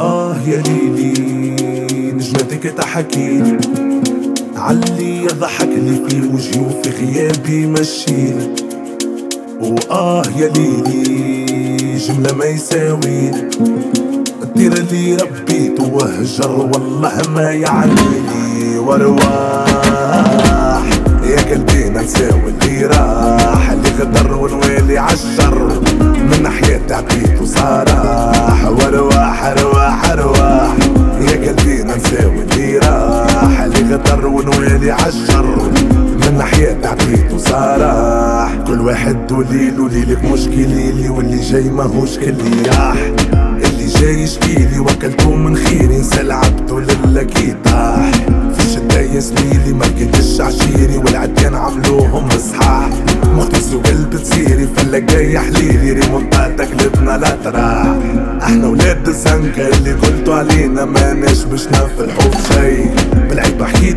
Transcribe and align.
آه 0.00 0.36
يا 0.46 0.62
ليلي 0.62 2.12
نجمتك 2.12 2.62
تحكيلي 2.62 3.58
علي 4.56 5.24
يضحكني 5.24 6.08
في 6.08 6.20
وجهي 6.20 6.60
وفي 6.60 6.90
غيابي 6.90 7.66
مشيلي 7.66 8.54
وآه 9.60 10.22
يا 10.36 10.48
ليلي 10.48 11.96
جملة 11.96 12.32
ما 12.34 12.44
يساويلي 12.44 13.48
الدير 14.42 14.72
اللي 14.72 15.14
ربيت 15.16 15.80
وهجر 15.80 16.50
والله 16.72 17.22
ما 17.34 17.50
يعنيني 17.52 18.49
وارواح 18.80 20.84
يا 21.24 21.40
قلبي 21.50 21.88
نساوي 21.90 22.50
اللي 22.62 22.86
راح. 22.86 23.70
اللي 23.70 23.88
غدر 24.00 24.34
ونوالي 24.36 24.98
عالشر 24.98 25.80
من 26.00 26.42
ناحية 26.42 26.82
عبيد 26.90 27.42
وصراح 27.42 28.64
وارواح 28.66 29.44
ارواح 29.44 30.10
ارواح 30.10 30.74
يا 31.20 31.48
قلبي 31.48 31.82
نساوي 31.82 32.42
اللي 32.42 32.78
راح. 32.78 33.60
اللي 33.60 33.94
غدر 33.94 34.26
ونوالي 34.26 34.90
عالشر 34.90 35.46
من 36.22 36.34
ناحية 36.38 36.78
عبيد 36.84 37.32
وصراح 37.32 38.54
كل 38.66 38.80
واحد 38.80 39.32
وليل 39.32 39.80
وليلك 39.80 40.24
مش 40.24 40.44
كليلي 40.46 41.08
واللي 41.08 41.40
جاي 41.40 41.70
ماهوش 41.70 42.18
كلي 42.18 42.62
راح. 42.68 42.96
اللي 43.64 43.86
جاي 43.86 44.22
يشكيلي 44.22 44.78
وكلته 44.80 45.34
من 45.34 45.56
خيري 45.56 45.98
نسال 46.00 46.32
عبدو 46.32 46.78
للكي 46.78 47.54
طاح. 47.64 48.10
في 48.49 48.49
الشتا 48.49 48.49
يا 49.00 49.20
زميلي 49.20 49.72
ما 49.72 49.84
لقيتش 49.84 50.40
عشيري 50.40 50.96
والعديان 50.96 51.54
عملوهم 51.54 52.28
صحاح 52.52 52.88
مختص 53.36 53.74
وقلب 53.74 54.10
تسيري 54.22 54.68
فلا 54.76 54.98
جاي 54.98 55.38
حليلي 55.38 55.92
ريمونتاتا 55.92 56.64
قلبنا 56.64 57.10
لا 57.18 57.96
إحنا 58.42 58.66
ولاد 58.68 59.08
الزنكة 59.08 59.68
اللي 59.68 59.92
قلتوا 59.92 60.34
علينا 60.34 60.84
ماناش 60.84 61.44
باش 61.44 61.66
نفلحوا 61.68 62.30
بشي 62.30 62.48
بالعيب 62.50 62.90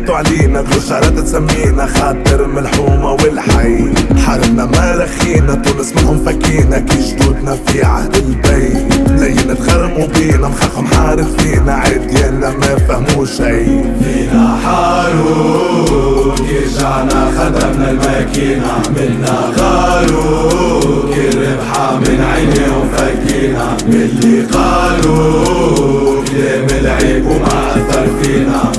حكيتوا 0.04 0.16
علينا 0.16 0.62
بشارات 0.62 1.18
تسمينا 1.18 1.86
خاطر 1.86 2.46
ملحومة 2.46 3.12
والحي. 3.12 3.84
حاربنا 4.26 4.64
ما 4.64 4.94
رخينا 5.04 5.54
طول 5.54 5.80
اسمهم 5.80 6.24
فكينا 6.24 6.78
كي 6.78 6.98
جدودنا 7.10 7.56
في 7.66 7.84
عهد 7.84 8.16
البي 8.16 8.86
لينا 9.08 9.54
تخرموا 9.54 10.06
بينا 10.06 10.48
مخاخهم 10.48 10.86
حارب 10.86 11.26
فينا 11.38 11.72
عديانا 11.72 12.50
ما 12.50 12.76
فهموا 12.88 13.26
شي. 13.26 13.64
فينا 14.04 14.58
حاروك 14.64 16.40
رجعنا 16.40 17.30
خدمنا 17.38 17.90
الماكينة. 17.90 18.66
عملنا 18.72 19.52
غاروك 19.58 21.14
الربحة 21.16 21.96
من 21.98 22.24
عينيهم 22.34 22.88
فكينا 22.96 23.76
باللي 23.86 24.42
قالوا 24.42 26.24
كلام 26.24 26.66
العيب 26.80 27.26
وما 27.26 27.76
أثر 27.76 28.06
فينا. 28.22 28.73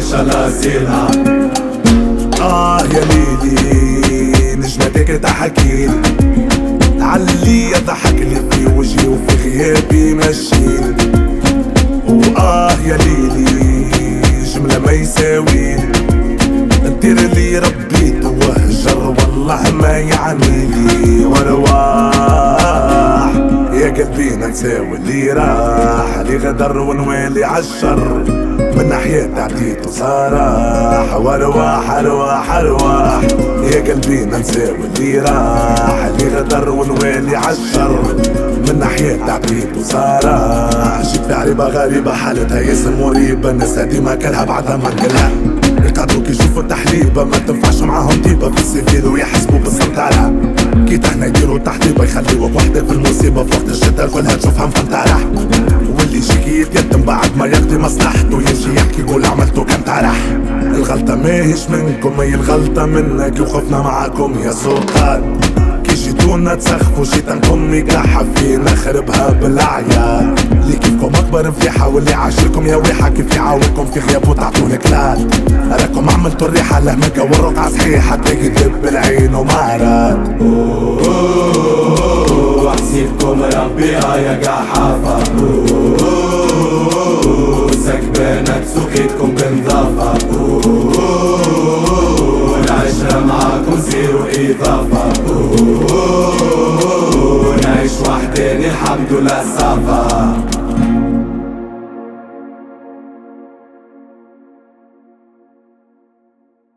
سينا 0.00 1.08
آه 2.40 2.80
يا 2.82 3.04
ليلي 3.04 4.56
نجمتك 4.56 5.08
تحكيلي 5.22 5.90
علي 7.00 7.70
يضحك 7.70 8.14
لي 8.14 8.36
في 8.50 8.66
وجهي 8.66 9.08
وفي 9.08 9.48
غيابي 9.50 10.14
مشيلي 10.14 10.94
وآه 12.08 12.72
يا 12.86 12.96
ليلي 12.96 13.90
جملة 14.54 14.78
ما 14.78 14.92
يساويلي 14.92 15.76
الدير 16.84 17.18
اللي 17.18 17.58
ربيته 17.58 18.28
وهجر 18.30 18.98
والله 19.18 19.62
ما 19.72 19.98
يعنيلي 19.98 21.24
وارواح 21.24 22.14
يا 23.72 23.88
قلبي 23.90 24.36
نساوي 24.36 24.96
اللي 24.96 25.32
راح. 25.32 26.18
اللي 26.18 26.36
غدر 26.36 26.78
ونوالي 26.78 27.44
عالشر 27.44 28.24
من 28.78 28.88
ناحية 28.88 29.30
عديت 29.36 29.86
وصراح 29.86 31.14
وارواح 31.16 31.90
ارواح 31.90 32.50
ارواح 32.52 33.22
يا 33.62 33.92
قلبي 33.92 34.24
نساوي 34.24 34.76
اللي 34.96 35.18
راح 35.18 36.04
اللي 36.04 36.36
غدر 36.38 36.70
ونوالي 36.70 37.36
عالشر 37.36 37.98
من 38.68 38.78
ناحية 38.78 39.18
وصراح 39.76 41.02
جيت 41.02 41.22
في 41.26 41.32
عريبة 41.34 41.64
غريبة 41.64 42.12
حالتها 42.12 42.60
ياسر 42.60 42.90
مريبة. 43.00 43.50
الناس 43.50 43.78
هادي 43.78 44.00
ما 44.00 44.14
كلها 44.14 44.44
بعدها 44.44 44.76
ما 44.76 44.88
نقلها 44.90 45.30
يقعدوك 45.84 46.28
يشوفوا 46.28 46.62
تحليبة 46.62 47.24
ما 47.24 47.38
تنفعش 47.38 47.80
معاهم 47.82 48.22
طيبة 48.22 48.50
في 48.50 48.60
السيفيل 48.60 49.06
ويحسبوا 49.06 49.58
بالسنطرة 49.58 50.32
كي 50.88 51.00
إحنا 51.06 51.26
يديروا 51.26 51.58
تحليبة 51.58 52.04
يخليوك 52.04 52.56
وحدك 52.56 52.84
في 52.86 52.92
المصيبة. 52.92 53.44
في 53.44 53.56
وقت 53.56 53.68
الشتا 53.68 54.06
كلها 54.06 54.34
تشوفها 54.36 54.66
مفنطرة. 54.66 55.20
يجيك 56.48 56.74
يتيتم 56.74 57.02
بعد 57.02 57.36
ما 57.36 57.46
يقضي 57.46 57.78
مصلحته 57.78 58.40
يجي 58.40 58.74
يحكي 58.74 59.00
يقول 59.00 59.26
عملته 59.26 59.64
كان 59.64 59.80
طرح 59.80 60.16
الغلطة 60.62 61.14
ماهيش 61.16 61.70
منكم 61.70 62.20
هي 62.20 62.34
الغلطة 62.34 62.86
منك 62.86 63.40
وخفنا 63.40 63.78
معاكم 63.82 64.34
يا 64.44 64.52
سلطات 64.52 65.22
كي 65.84 65.94
جيتونا 65.94 66.54
تسخفوا 66.54 67.04
شيطانكم 67.04 67.74
يقحى 67.74 68.24
فينا 68.36 68.74
خربها 68.74 69.30
بالعيال 69.30 70.34
اللي 70.52 70.76
كيفكم 70.76 71.06
اكبر 71.14 71.50
فضيحة 71.50 71.88
واللي 71.88 72.12
عاشركم 72.14 72.66
يا 72.66 72.76
ويحة 72.76 73.08
كيف 73.08 73.36
يعاودكم 73.36 73.86
في 73.86 74.00
غياب 74.00 74.28
وتعطوا 74.28 74.76
كلات 74.76 75.18
راكم 75.70 76.10
عملتوا 76.10 76.48
الريحة 76.48 76.80
لهمكة 76.80 77.22
والرقعة 77.22 77.70
صحيحة 77.70 78.16
تلاقي 78.16 78.48
ذب 78.48 78.82
بالعين 78.82 79.34
ومارات 79.34 80.18
وحسيبكم 82.64 83.42
ربي 83.42 83.88
يا 83.88 84.40
قحافة 84.44 85.18
إضافة 94.60 95.12
نعيش 97.62 97.92
وحداني 98.08 98.66
الحمد 98.66 99.12
لله 99.12 99.42
صافا 99.58 100.37